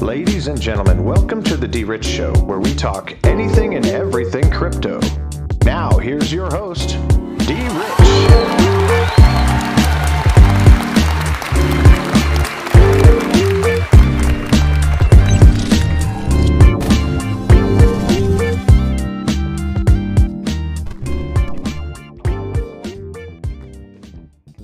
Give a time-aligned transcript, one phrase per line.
[0.00, 4.50] Ladies and gentlemen, welcome to the D Rich Show, where we talk anything and everything
[4.50, 4.98] crypto.
[5.62, 6.96] Now, here's your host,
[7.46, 7.90] D Rich.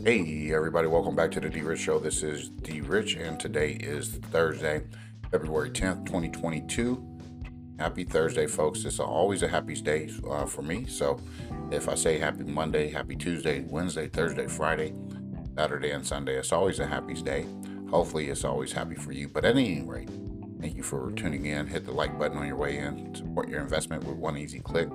[0.02, 1.98] Hey, everybody, welcome back to the D Rich Show.
[1.98, 4.80] This is D Rich, and today is Thursday,
[5.30, 7.04] February 10th, 2022.
[7.78, 8.84] Happy Thursday, folks.
[8.84, 10.86] It's always a happy day uh, for me.
[10.86, 11.20] So,
[11.70, 14.94] if I say happy Monday, happy Tuesday, Wednesday, Thursday, Friday,
[15.56, 17.44] Saturday, and Sunday, it's always a happy day.
[17.90, 19.28] Hopefully, it's always happy for you.
[19.28, 20.08] But at any rate,
[20.60, 21.66] thank you for tuning in.
[21.66, 23.14] Hit the like button on your way in.
[23.14, 24.88] Support your investment with one easy click.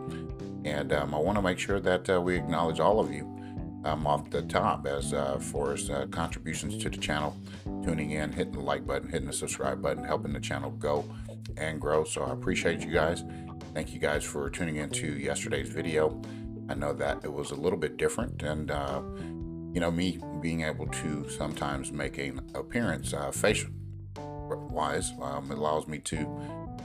[0.63, 3.40] And um, I want to make sure that uh, we acknowledge all of you
[3.83, 7.35] um, off the top as uh, for uh, contributions to the channel,
[7.83, 11.05] tuning in, hitting the like button, hitting the subscribe button, helping the channel go
[11.57, 12.03] and grow.
[12.03, 13.23] So I appreciate you guys.
[13.73, 16.21] Thank you guys for tuning into yesterday's video.
[16.69, 19.01] I know that it was a little bit different, and uh,
[19.73, 23.71] you know me being able to sometimes make an appearance uh, facial
[24.15, 26.27] wise, um, allows me to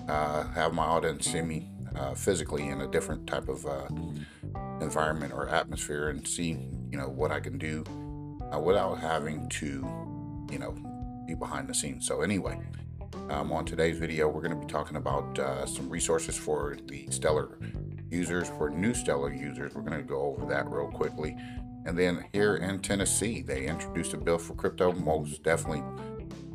[0.09, 3.67] uh, have my audience see me uh, physically in a different type of
[4.81, 6.53] environment or atmosphere and see
[6.91, 7.85] you know what I can do
[8.53, 10.75] uh, without having to you know
[11.27, 12.07] be behind the scenes.
[12.07, 12.59] So anyway,
[13.29, 17.09] um, on today's video, we're going to be talking about uh, some resources for the
[17.11, 17.59] Stellar
[18.11, 19.75] users, for new Stellar users.
[19.75, 21.37] We're going to go over that real quickly.
[21.87, 24.93] And then here in Tennessee, they introduced a bill for crypto.
[24.93, 25.83] Most definitely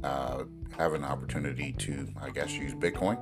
[0.04, 0.44] uh,
[0.78, 3.18] have an opportunity to, I guess, use Bitcoin.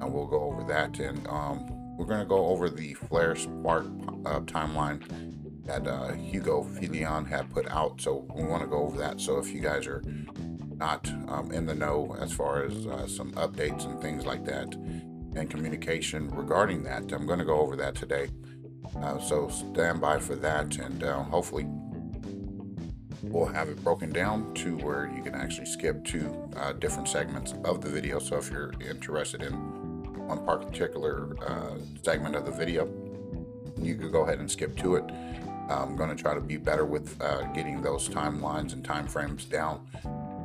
[0.00, 0.98] And we'll go over that.
[0.98, 3.86] And um, we're going to go over the Flare Spark
[4.26, 5.02] uh, timeline
[5.64, 8.00] that uh, Hugo Philion had put out.
[8.00, 9.20] So we want to go over that.
[9.20, 10.02] So if you guys are
[10.76, 14.74] not um, in the know as far as uh, some updates and things like that
[14.74, 18.28] and communication regarding that, I'm going to go over that today.
[18.96, 21.66] Uh, so stand by for that and uh, hopefully
[23.22, 27.54] we'll have it broken down to where you can actually skip to uh, different segments
[27.64, 28.18] of the video.
[28.18, 29.54] So if you're interested in
[30.26, 32.88] one particular uh, segment of the video,
[33.80, 35.04] you could go ahead and skip to it.
[35.68, 39.44] I'm going to try to be better with uh, getting those timelines and time frames
[39.44, 39.86] down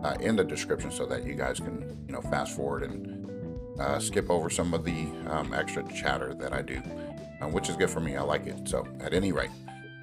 [0.04, 4.00] uh, in the description so that you guys can, you know, fast forward and uh,
[4.00, 6.82] skip over some of the um, extra chatter that I do,
[7.42, 8.16] uh, which is good for me.
[8.16, 8.68] I like it.
[8.68, 9.52] So, at any rate,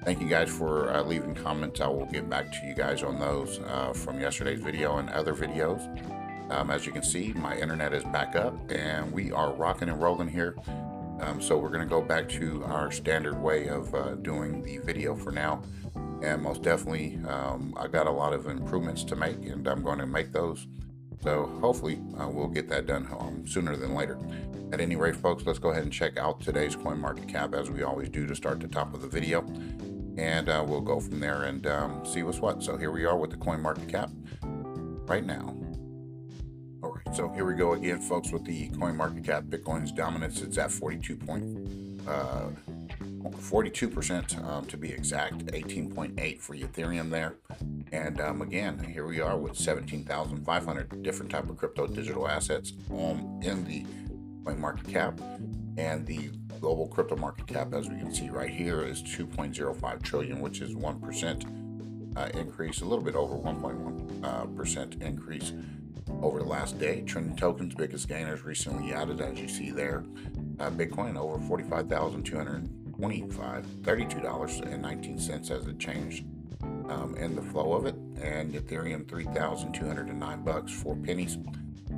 [0.03, 1.81] thank you guys for uh, leaving comments.
[1.81, 5.33] I will get back to you guys on those uh, from yesterday's video and other
[5.33, 5.81] videos.
[6.49, 10.01] Um, as you can see, my internet is back up and we are rocking and
[10.01, 10.55] rolling here.
[11.21, 14.77] Um, so we're going to go back to our standard way of uh, doing the
[14.77, 15.63] video for now.
[16.21, 19.99] And most definitely, um, I got a lot of improvements to make, and I'm going
[19.99, 20.67] to make those.
[21.23, 24.19] So hopefully, uh, we'll get that done um, sooner than later.
[24.71, 27.69] At any rate, folks, let's go ahead and check out today's coin market cap as
[27.69, 29.41] we always do to start the top of the video.
[30.17, 32.63] And uh, we'll go from there and um, see what's what.
[32.63, 34.09] So here we are with the coin market cap
[35.07, 35.56] right now.
[37.13, 39.45] So here we go again, folks, with the coin market cap.
[39.45, 41.43] Bitcoin's dominance, it's at 42 point,
[42.07, 42.49] uh,
[43.23, 47.35] 42% um, to be exact, 18.8 for Ethereum there.
[47.91, 53.39] And um, again, here we are with 17,500 different type of crypto digital assets um,
[53.41, 53.85] in the
[54.45, 55.19] coin market cap.
[55.77, 56.29] And the
[56.59, 60.75] global crypto market cap, as we can see right here, is 2.05 trillion, which is
[60.75, 65.53] 1% uh, increase, a little bit over 1.1% uh, increase
[66.21, 67.01] over the last day.
[67.01, 70.03] Trending tokens, biggest gainers recently added, as you see there.
[70.59, 76.25] Uh, Bitcoin over 45,225, $32.19 as it changed
[76.89, 77.95] um, in the flow of it.
[78.21, 81.37] And Ethereum 3,209 bucks, four pennies.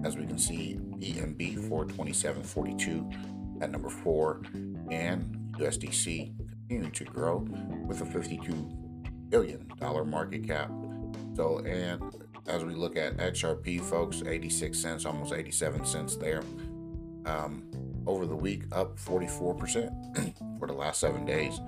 [0.03, 4.41] As we can see, BNB 427.42 at number four,
[4.89, 6.33] and USDC
[6.69, 7.45] continuing to grow
[7.85, 8.53] with a 52
[9.29, 10.71] billion dollar market cap.
[11.35, 12.01] So, and
[12.47, 16.43] as we look at XRP, folks, 86 cents, almost 87 cents there.
[17.25, 17.63] Um,
[18.07, 21.59] over the week, up 44% for the last seven days.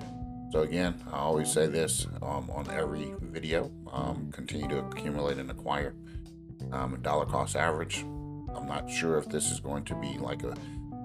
[0.51, 5.49] So again, I always say this um, on every video: um, continue to accumulate and
[5.49, 5.93] acquire.
[6.71, 8.03] Um, dollar cost average.
[8.53, 10.55] I'm not sure if this is going to be like a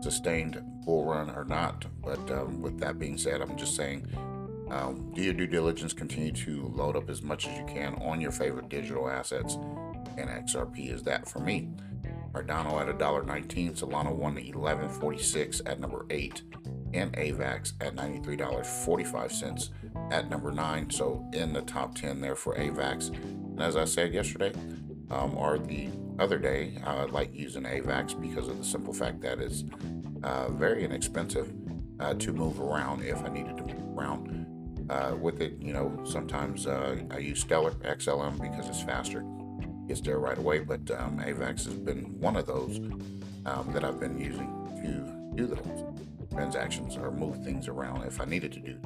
[0.01, 4.09] sustained bull run or not, but um, with that being said, I'm just saying
[4.71, 5.93] um, do your due diligence.
[5.93, 9.55] Continue to load up as much as you can on your favorite digital assets,
[10.17, 11.71] and XRP is that for me.
[12.33, 16.43] Cardano at $1.19, Solana 111.46 at number 8,
[16.93, 19.71] and AVAX at $93.45
[20.13, 20.91] at number 9.
[20.91, 23.09] So in the top 10 there for AVAX.
[23.09, 24.53] And as I said yesterday,
[25.09, 25.89] Um, or the
[26.19, 29.63] other day, I like using AVAX because of the simple fact that it's
[30.25, 31.53] uh, very inexpensive
[32.01, 34.47] uh, to move around if I needed to move around.
[34.89, 39.25] Uh, with it, you know, sometimes uh, I use Stellar XLM because it's faster,
[39.89, 40.61] gets there right away.
[40.61, 42.79] But um, AVAX has been one of those
[43.47, 44.53] um, that I've been using
[44.83, 45.85] to do those
[46.31, 48.79] transactions or move things around if I needed to do.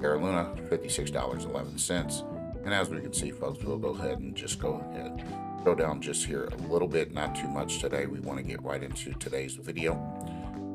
[0.00, 2.64] Terra Luna, $56.11.
[2.64, 5.24] And as we can see, folks, we'll go ahead and just go ahead,
[5.64, 8.06] go down just here a little bit, not too much today.
[8.06, 9.92] We want to get right into today's video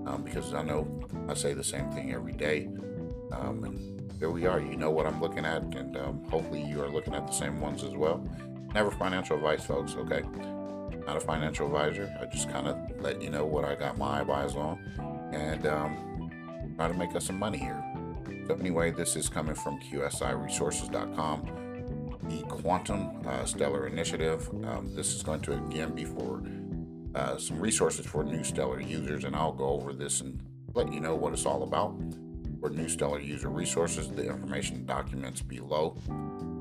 [0.07, 0.87] um, because I know
[1.27, 2.69] I say the same thing every day.
[3.31, 4.61] Um, and there we are.
[4.61, 7.59] You know what I'm looking at, and um, hopefully you are looking at the same
[7.59, 8.23] ones as well.
[8.73, 10.21] Never financial advice, folks, okay?
[11.07, 12.15] Not a financial advisor.
[12.21, 14.77] I just kind of let you know what I got my eyeballs on
[15.33, 16.29] and um,
[16.77, 17.83] try to make us some money here.
[18.47, 22.19] So, anyway, this is coming from QSIResources.com.
[22.29, 24.47] The Quantum uh, Stellar Initiative.
[24.65, 26.43] Um, this is going to again be for
[27.15, 30.39] uh, some resources for new Stellar users, and I'll go over this and
[30.75, 31.99] let you know what it's all about.
[32.61, 35.97] For new Stellar user resources, the information documents below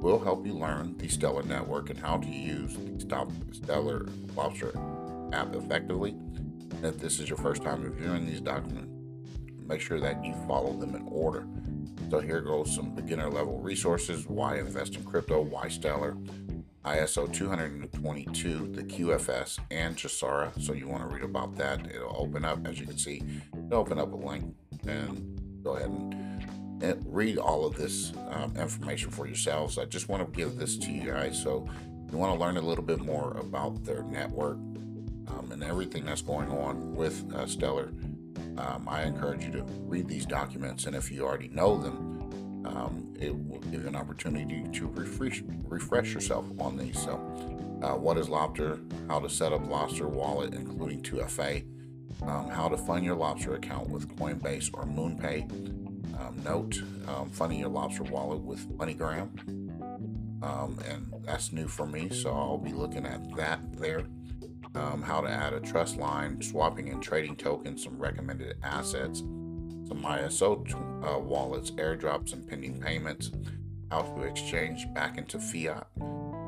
[0.00, 4.72] will help you learn the Stellar network and how to use the Stellar Lobster
[5.34, 6.12] app effectively.
[6.12, 8.90] And if this is your first time reviewing these documents,
[9.68, 11.46] make sure that you follow them in order.
[12.08, 16.16] So here goes some beginner level resources, why invest in crypto, why Stellar,
[16.82, 20.62] ISO 222, the QFS, and GESARA.
[20.62, 21.84] So you want to read about that.
[21.94, 24.54] It'll open up, as you can see, it'll open up a link
[24.88, 29.78] and go ahead and, and read all of this um, information for yourselves.
[29.78, 31.40] I just want to give this to you guys.
[31.40, 31.68] So
[32.10, 34.56] you want to learn a little bit more about their network
[35.28, 37.92] um, and everything that's going on with uh, Stellar.
[38.58, 43.14] Um, I encourage you to read these documents, and if you already know them, um,
[43.18, 46.98] it will give you an opportunity to refresh, refresh yourself on these.
[47.00, 47.14] So,
[47.82, 48.80] uh, what is Lobster?
[49.08, 51.64] How to set up Lobster wallet, including 2FA.
[52.22, 55.50] Um, how to fund your Lobster account with Coinbase or MoonPay.
[56.20, 59.28] Um, note, um, funding your Lobster wallet with MoneyGram.
[60.42, 64.04] Um, and that's new for me, so I'll be looking at that there.
[64.74, 69.22] Um, how to add a trust line, swapping and trading tokens, some recommended assets
[69.90, 73.32] some ISO uh, wallets, airdrops, and pending payments,
[73.90, 75.88] how to exchange back into fiat,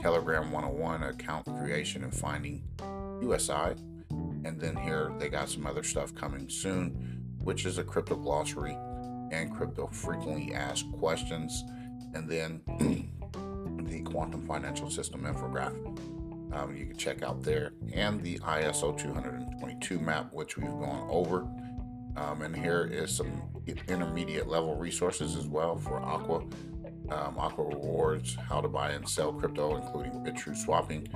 [0.01, 2.63] Telegram 101 account creation and finding
[3.21, 3.75] USI.
[4.45, 8.77] And then here they got some other stuff coming soon, which is a crypto glossary
[9.31, 11.65] and crypto frequently asked questions.
[12.15, 12.61] And then
[13.87, 15.99] the quantum financial system infographic
[16.53, 21.49] um, you can check out there, and the ISO 222 map, which we've gone over.
[22.17, 23.43] Um, and here is some
[23.89, 26.45] intermediate level resources as well for Aqua.
[27.11, 31.09] Um, Aqua Rewards, how to buy and sell crypto, including Bitrue swapping,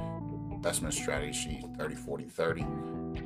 [0.51, 2.67] investment strategy 30 40 30,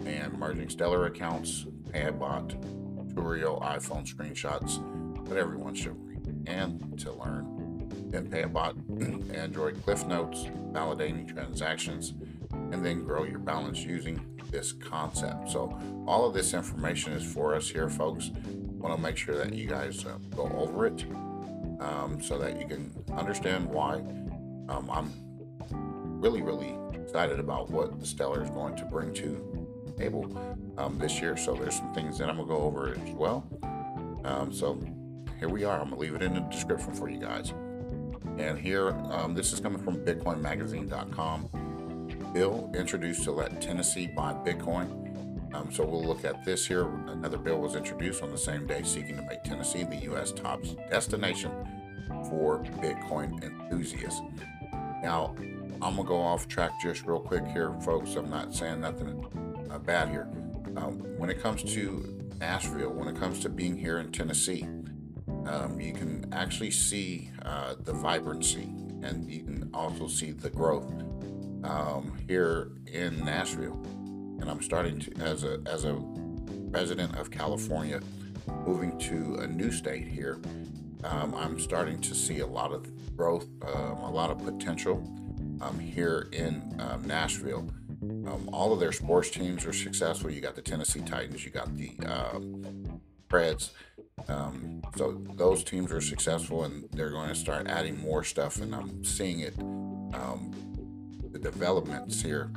[0.07, 4.81] and merging stellar accounts, Payabot, Turio, iPhone screenshots
[5.29, 7.89] that everyone should read and to learn.
[8.11, 12.15] Then Payabot, Android Cliff Notes, validating transactions,
[12.53, 15.51] and then grow your balance using this concept.
[15.51, 18.31] So, all of this information is for us here, folks.
[18.35, 21.05] Want to make sure that you guys uh, go over it
[21.81, 23.97] um, so that you can understand why.
[24.69, 25.13] Um, I'm
[26.21, 29.60] really, really excited about what the Stellar is going to bring to
[30.01, 30.27] table
[30.79, 31.37] um, this year.
[31.37, 33.47] So, there's some things that I'm going to go over as well.
[34.25, 34.81] Um, so,
[35.39, 35.81] here we are.
[35.81, 37.53] I'm going to leave it in the description for you guys.
[38.39, 41.71] And here, um, this is coming from BitcoinMagazine.com
[42.33, 44.97] bill introduced to let Tennessee buy Bitcoin.
[45.55, 46.89] Um, so we'll look at this here.
[47.09, 50.33] Another bill was introduced on the same day seeking to make Tennessee the U.S.
[50.33, 51.51] top destination
[52.29, 54.21] for Bitcoin enthusiasts.
[55.03, 55.35] Now,
[55.83, 58.15] I'm going to go off track just real quick here, folks.
[58.15, 59.25] I'm not saying nothing
[59.71, 60.29] uh, bad here.
[60.77, 64.67] Um, when it comes to Nashville, when it comes to being here in Tennessee,
[65.47, 68.73] um, you can actually see uh, the vibrancy
[69.03, 70.91] and you can also see the growth
[71.65, 73.81] um, here in Nashville,
[74.41, 75.95] and I'm starting to as a as a
[76.71, 78.01] resident of California,
[78.67, 80.39] moving to a new state here.
[81.05, 85.03] Um, I'm starting to see a lot of growth, um, a lot of potential
[85.61, 87.69] um, here in um, Nashville.
[88.03, 90.31] Um, all of their sports teams are successful.
[90.31, 91.91] You got the Tennessee Titans, you got the
[93.29, 93.71] Preds.
[94.29, 98.75] Um, so those teams are successful, and they're going to start adding more stuff, and
[98.75, 100.53] I'm seeing it um,
[101.31, 102.51] the developments here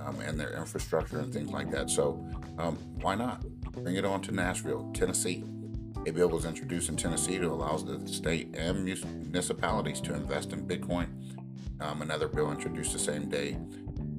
[0.00, 1.90] um, and their infrastructure and things like that.
[1.90, 2.24] So
[2.58, 5.44] um, why not bring it on to Nashville, Tennessee?
[6.06, 10.66] A bill was introduced in Tennessee to allow the state and municipalities to invest in
[10.66, 11.08] Bitcoin.
[11.80, 13.56] Um, another bill introduced the same day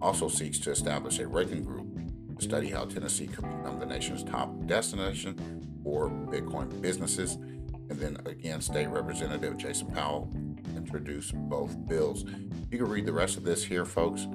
[0.01, 1.87] also seeks to establish a working group
[2.37, 7.33] to study how Tennessee could become the nation's top destination for Bitcoin businesses.
[7.89, 10.31] And then again, State Representative Jason Powell
[10.75, 12.25] introduced both bills.
[12.71, 14.27] You can read the rest of this here, folks.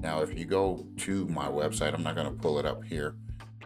[0.00, 3.16] Now, if you go to my website, I'm not going to pull it up here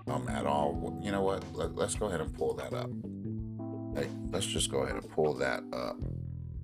[0.09, 0.99] um, at all.
[1.03, 1.45] You know what?
[1.55, 2.91] Let, us go ahead and pull that up.
[3.97, 5.97] Hey, let's just go ahead and pull that up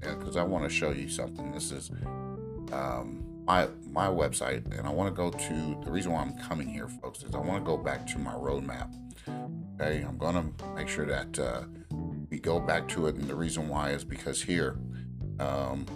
[0.01, 1.53] because I want to show you something.
[1.53, 1.91] This is
[2.73, 6.69] um, my my website, and I want to go to the reason why I'm coming
[6.69, 8.95] here, folks, is I want to go back to my roadmap.
[9.81, 11.63] Okay, I'm to make sure that uh,
[12.31, 14.79] we go back to it, and the reason why is because here,
[15.39, 15.87] um,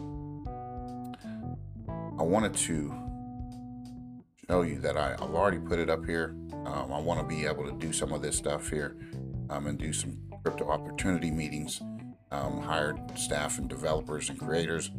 [2.19, 2.95] I wanted to
[4.49, 6.35] show you that I, have already put it up here.
[6.67, 8.97] Um, I want to be able to do some of this stuff here
[9.51, 11.81] um, and do some crypto opportunity meetings,
[12.35, 14.91] um, hire staff and developers and creators,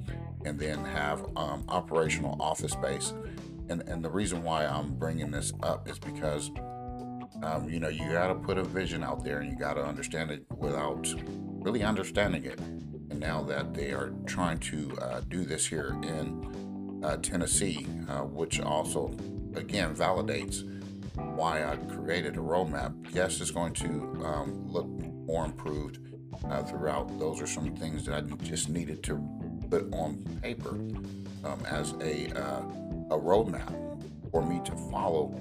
[0.45, 3.13] and then have um, operational office space.
[3.69, 6.51] And, and the reason why I'm bringing this up is because,
[7.43, 9.83] um, you know, you got to put a vision out there and you got to
[9.83, 11.13] understand it without
[11.63, 12.59] really understanding it.
[12.59, 18.21] And now that they are trying to uh, do this here in uh, Tennessee, uh,
[18.21, 19.15] which also,
[19.55, 20.63] again, validates
[21.15, 22.93] why I created a roadmap.
[23.13, 23.89] Yes, it's going to
[24.23, 25.99] um, look more improved
[26.49, 27.17] uh, throughout.
[27.19, 29.17] Those are some things that I just needed to
[29.69, 30.71] put on paper
[31.43, 32.61] um, as a, uh,
[33.11, 33.73] a roadmap
[34.31, 35.33] for me to follow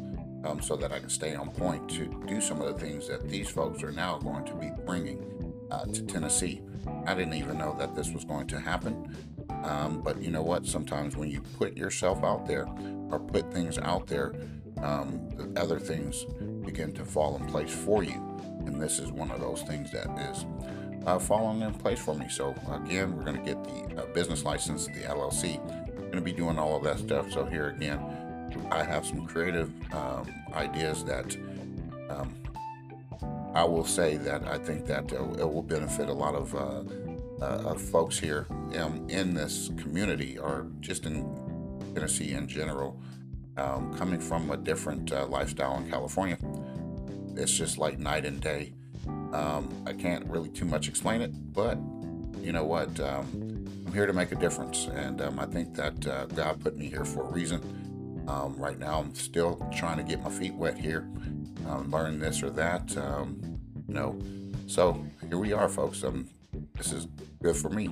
[0.45, 3.29] um, so that I can stay on point to do some of the things that
[3.29, 6.61] these folks are now going to be bringing uh, to Tennessee.
[7.07, 9.17] I didn't even know that this was going to happen.
[9.65, 10.67] Um, but you know what?
[10.67, 12.67] Sometimes when you put yourself out there
[13.11, 14.35] or put things out there,
[14.83, 16.25] um, other things
[16.65, 18.23] begin to fall in place for you.
[18.67, 20.45] And this is one of those things that is
[21.07, 22.29] uh, falling in place for me.
[22.29, 25.65] So again, we're going to get the uh, business license, the LLC.
[25.97, 27.33] Going to be doing all of that stuff.
[27.33, 28.01] So here again,
[28.71, 31.37] I have some creative um, ideas that
[32.09, 32.35] um,
[33.55, 36.83] I will say that I think that uh, it will benefit a lot of, uh,
[37.41, 41.25] uh, of folks here in, in, this community or just in
[41.95, 43.01] Tennessee in general.
[43.57, 46.37] Um, coming from a different uh, lifestyle in California,
[47.37, 48.73] it's just like night and day.
[49.35, 51.77] Um, I can't really too much explain it, but
[52.41, 52.99] you know what?
[53.01, 56.77] Um, I'm here to make a difference, and um, I think that uh, God put
[56.77, 58.25] me here for a reason.
[58.29, 61.09] Um, right now, I'm still trying to get my feet wet here,
[61.69, 62.97] um, learn this or that.
[62.97, 63.41] Um,
[63.89, 64.19] you know,
[64.69, 66.05] so here we are, folks.
[66.77, 67.09] this is
[67.43, 67.89] good for me.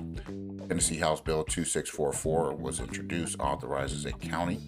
[0.69, 4.61] Tennessee House Bill 2644 was introduced, authorizes a county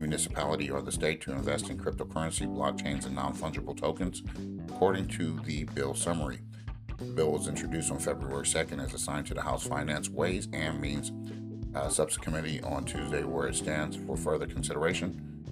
[0.00, 4.22] municipality or the state to invest in cryptocurrency, blockchains, and non fungible tokens,
[4.68, 6.40] according to the bill summary.
[6.98, 10.80] The bill was introduced on February 2nd as assigned to the House Finance Ways and
[10.80, 11.12] Means
[11.74, 15.44] uh, Subcommittee on Tuesday, where it stands for further consideration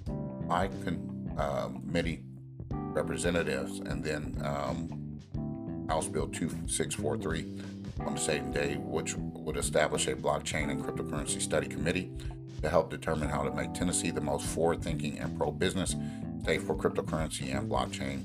[0.47, 2.23] by con- uh, committee
[2.71, 5.19] representatives, and then um,
[5.87, 11.67] House Bill 2643 on the same day, which would establish a blockchain and cryptocurrency study
[11.67, 12.11] committee
[12.61, 15.95] to help determine how to make Tennessee the most forward thinking and pro business
[16.41, 18.23] state for cryptocurrency and blockchain,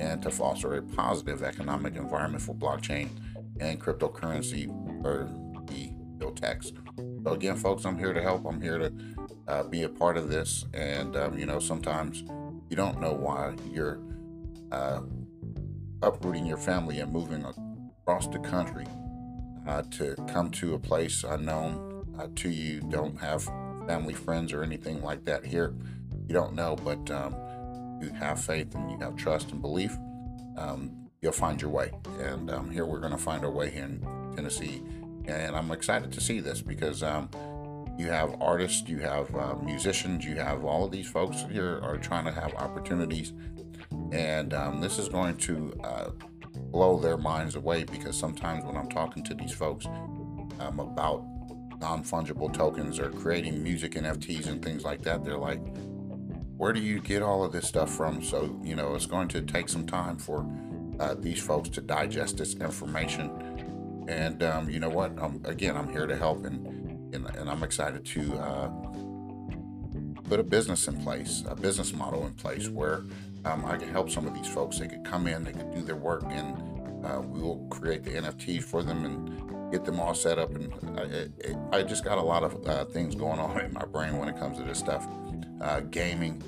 [0.00, 3.08] and to foster a positive economic environment for blockchain
[3.60, 4.68] and cryptocurrency
[5.04, 5.28] or
[5.66, 6.72] the bill tax.
[7.24, 8.46] So, again, folks, I'm here to help.
[8.46, 8.92] I'm here to
[9.46, 10.64] uh, be a part of this.
[10.72, 12.24] And, um, you know, sometimes
[12.70, 14.00] you don't know why you're
[14.72, 15.00] uh,
[16.02, 18.86] uprooting your family and moving across the country
[19.68, 23.44] uh, to come to a place unknown uh, to you, don't have
[23.86, 25.74] family, friends, or anything like that here.
[26.26, 27.36] You don't know, but um,
[28.00, 29.96] you have faith and you have trust and belief.
[30.56, 31.92] Um, you'll find your way.
[32.20, 34.82] And um, here we're going to find our way here in Tennessee.
[35.26, 37.28] And I'm excited to see this because um,
[37.98, 41.98] you have artists, you have uh, musicians, you have all of these folks here are
[41.98, 43.32] trying to have opportunities.
[44.12, 46.10] And um, this is going to uh,
[46.58, 49.86] blow their minds away because sometimes when I'm talking to these folks
[50.60, 51.24] um, about
[51.80, 55.24] non fungible tokens or creating music NFTs and things like that.
[55.24, 55.60] They're like,
[56.56, 58.22] where do you get all of this stuff from?
[58.22, 60.46] So, you know, it's going to take some time for
[60.98, 64.06] uh, these folks to digest this information.
[64.08, 65.16] And um, you know what?
[65.22, 68.68] Um, again, I'm here to help, and, and, and I'm excited to uh,
[70.24, 73.02] put a business in place, a business model in place where
[73.48, 74.78] um, I can help some of these folks.
[74.78, 76.56] They could come in, they could do their work, and
[77.04, 80.54] uh, we will create the NFT for them and get them all set up.
[80.54, 80.72] And
[81.72, 84.28] I, I just got a lot of uh, things going on in my brain when
[84.28, 85.06] it comes to this stuff
[85.60, 86.42] uh, gaming,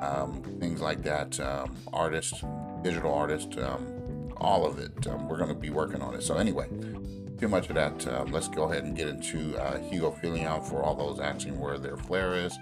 [0.00, 2.44] um, things like that, um, artists,
[2.82, 5.06] digital artists, um, all of it.
[5.06, 6.22] Um, we're going to be working on it.
[6.22, 6.68] So, anyway,
[7.38, 8.06] too much of that.
[8.06, 11.78] Uh, let's go ahead and get into uh, Hugo Philion for all those asking where
[11.78, 12.56] their flare is.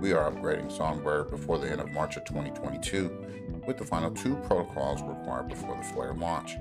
[0.00, 4.34] We are upgrading Songbird before the end of March of 2022 with the final two
[4.46, 6.56] protocols required before the Flare launch.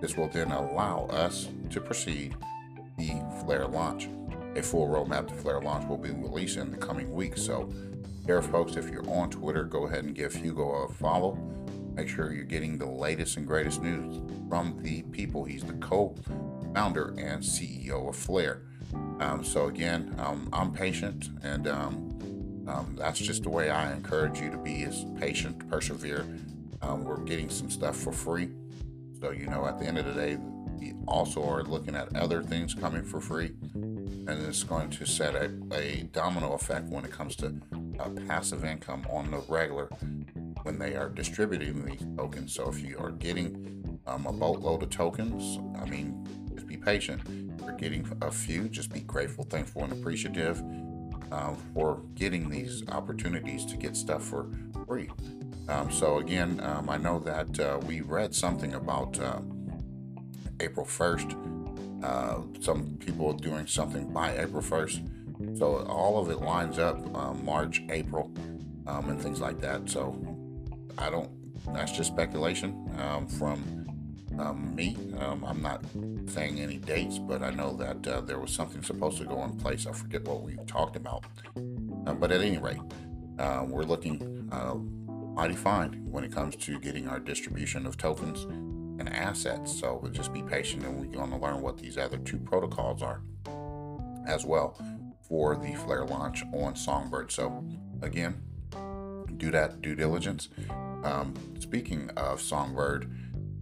[0.00, 2.34] This will then allow us to proceed
[2.96, 4.08] the Flare launch.
[4.56, 7.42] A full roadmap to Flare launch will be released in the coming weeks.
[7.42, 7.70] So,
[8.24, 11.38] here, folks, if you're on Twitter, go ahead and give Hugo a follow.
[11.94, 15.44] Make sure you're getting the latest and greatest news from the people.
[15.44, 16.14] He's the co
[16.74, 18.62] founder and CEO of Flare.
[19.20, 22.17] Um, so, again, um, I'm patient and um,
[22.68, 26.26] um, that's just the way I encourage you to be is patient, persevere.
[26.82, 28.50] Um, we're getting some stuff for free.
[29.20, 30.36] So, you know, at the end of the day,
[30.78, 33.52] we also are looking at other things coming for free.
[33.74, 37.54] And it's going to set a, a domino effect when it comes to
[38.26, 39.86] passive income on the regular
[40.62, 42.54] when they are distributing these tokens.
[42.54, 47.22] So if you are getting um, a boatload of tokens, I mean, just be patient.
[47.26, 50.62] If you're getting a few, just be grateful, thankful, and appreciative
[51.32, 54.46] uh, for getting these opportunities to get stuff for
[54.86, 55.10] free.
[55.68, 59.40] Um, so again, um, I know that uh, we read something about uh,
[60.60, 62.04] April 1st.
[62.04, 65.58] Uh, some people doing something by April 1st.
[65.58, 68.32] So all of it lines up um, March, April,
[68.86, 69.88] um, and things like that.
[69.88, 70.18] So
[70.96, 71.30] I don't.
[71.74, 73.87] That's just speculation um, from
[74.38, 74.96] um, me.
[75.18, 75.84] Um, I'm not
[76.26, 79.56] saying any dates, but I know that uh, there was something supposed to go in
[79.58, 79.86] place.
[79.86, 81.24] I forget what we talked about.
[82.06, 82.80] Uh, but at any rate,
[83.38, 84.74] uh, we're looking uh,
[85.34, 88.44] mighty fine when it comes to getting our distribution of tokens
[88.98, 89.78] and assets.
[89.78, 93.02] So we'll just be patient and we're going to learn what these other two protocols
[93.02, 93.22] are
[94.26, 94.76] as well
[95.28, 97.30] for the Flare launch on Songbird.
[97.30, 97.64] So
[98.02, 98.42] again,
[99.36, 100.48] do that due diligence.
[101.04, 103.10] Um, speaking of Songbird,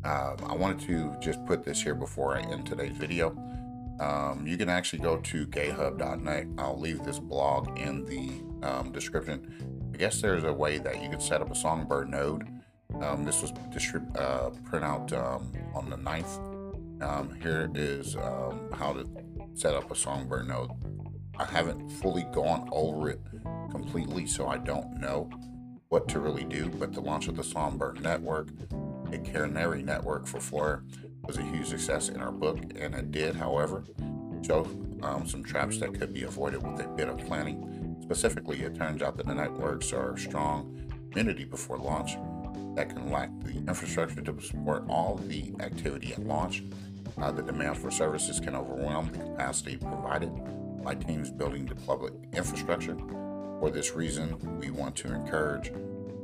[0.07, 3.31] um, I wanted to just put this here before I end today's video.
[3.99, 6.47] Um, you can actually go to gatehub.net.
[6.59, 9.91] I'll leave this blog in the um, description.
[9.93, 12.47] I guess there's a way that you can set up a Songbird node.
[13.03, 17.03] Um, this was distrib- uh, print out um, on the 9th.
[17.03, 19.07] Um, here is how to
[19.55, 20.71] set up a Songbird node.
[21.39, 23.21] I haven't fully gone over it
[23.71, 25.29] completely, so I don't know
[25.89, 28.49] what to really do, but the launch of the Songbird network
[29.13, 30.83] a Canary network for Flare
[31.25, 33.85] was a huge success in our book, and it did, however,
[34.43, 34.65] show
[35.03, 37.97] um, some traps that could be avoided with a bit of planning.
[38.03, 42.17] Specifically, it turns out that the networks are a strong community before launch
[42.75, 46.63] that can lack the infrastructure to support all the activity at launch.
[47.19, 50.31] Uh, the demand for services can overwhelm the capacity provided
[50.85, 52.97] by teams building the public infrastructure.
[53.59, 55.73] For this reason, we want to encourage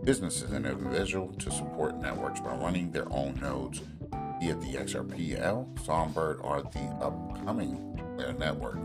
[0.05, 3.81] businesses and individuals to support networks by running their own nodes
[4.41, 8.01] via the XRPL, Songbird, or the upcoming
[8.39, 8.79] network.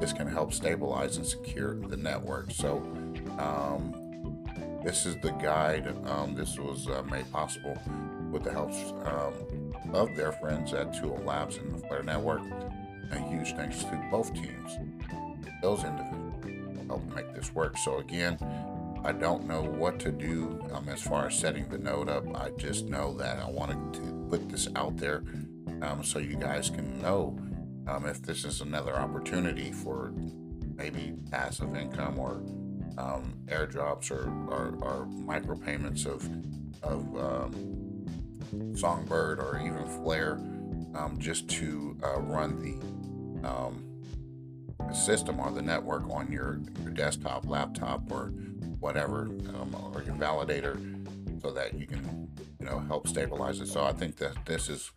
[0.00, 2.50] This can help stabilize and secure the network.
[2.50, 2.78] So,
[3.38, 3.94] um,
[4.84, 5.88] this is the guide.
[6.06, 7.76] Um, this was uh, made possible
[8.30, 8.72] with the help
[9.06, 12.42] um, of their friends at Towo Labs and the Flare Network.
[13.10, 14.78] And huge thanks to both teams.
[15.62, 17.76] Those individuals helped make this work.
[17.78, 18.38] So, again,
[19.08, 22.26] I don't know what to do um, as far as setting the node up.
[22.36, 25.24] I just know that I wanted to put this out there
[25.80, 27.38] um, so you guys can know
[27.86, 30.12] um, if this is another opportunity for
[30.76, 32.32] maybe passive income or
[32.98, 36.28] um, airdrops or, or, or micropayments of,
[36.82, 40.34] of um, Songbird or even Flare
[40.94, 42.78] um, just to uh, run the
[44.94, 48.32] system or the network on your, your desktop, laptop, or
[48.80, 50.76] whatever, um, or your validator,
[51.40, 53.68] so that you can, you know, help stabilize it.
[53.68, 54.90] So I think that this is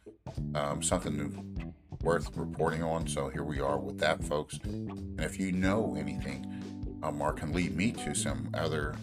[0.56, 3.08] um, something worth reporting on.
[3.08, 4.60] So here we are with that, folks.
[4.64, 6.48] And if you know anything,
[7.04, 8.96] um, or can lead me to some other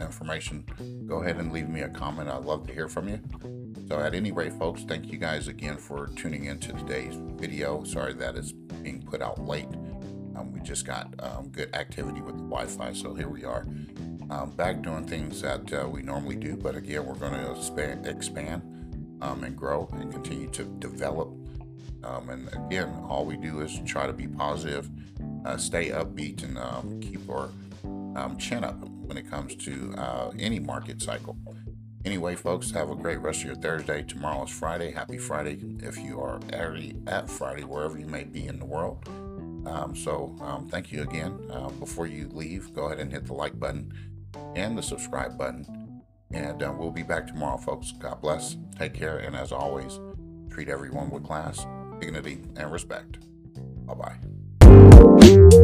[0.00, 0.64] information,
[1.06, 2.28] go ahead and leave me a comment.
[2.28, 3.20] I'd love to hear from you.
[3.88, 7.84] So, at any rate, folks, thank you guys again for tuning in to today's video.
[7.84, 9.68] Sorry that it's being put out late.
[10.36, 13.66] Um, we just got um, good activity with the Wi Fi, so here we are
[14.30, 16.56] um, back doing things that uh, we normally do.
[16.56, 17.52] But again, we're going to
[18.08, 18.62] expand,
[19.20, 21.28] um, and grow and continue to develop.
[22.04, 24.90] Um, and again, all we do is try to be positive,
[25.44, 27.48] uh, stay upbeat, and um, keep our
[28.16, 31.36] um, chin up when it comes to uh, any market cycle.
[32.04, 34.02] Anyway, folks, have a great rest of your Thursday.
[34.02, 34.90] Tomorrow is Friday.
[34.92, 39.08] Happy Friday if you are already at Friday, wherever you may be in the world.
[39.66, 41.38] Um, so, um, thank you again.
[41.50, 43.90] Uh, before you leave, go ahead and hit the like button
[44.54, 46.02] and the subscribe button.
[46.32, 47.92] And uh, we'll be back tomorrow, folks.
[47.92, 48.56] God bless.
[48.78, 49.18] Take care.
[49.18, 50.00] And as always,
[50.50, 51.66] treat everyone with class,
[52.00, 53.18] dignity, and respect.
[53.86, 55.60] Bye bye.